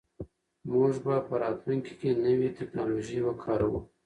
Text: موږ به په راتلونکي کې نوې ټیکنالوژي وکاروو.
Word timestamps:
موږ 0.71 0.91
به 1.05 1.15
په 1.27 1.33
راتلونکي 1.43 1.93
کې 1.99 2.09
نوې 2.25 2.49
ټیکنالوژي 2.57 3.19
وکاروو. 3.23 3.79